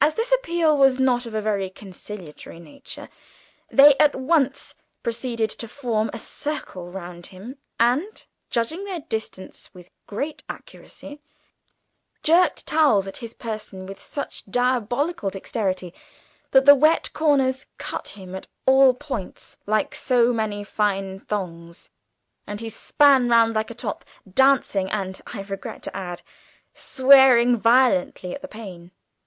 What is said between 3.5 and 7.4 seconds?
they at once proceeded to form a circle round